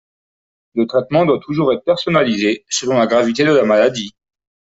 [0.73, 4.15] Le traitement doit toujours être personnalisé, selon la gravité de la maladie.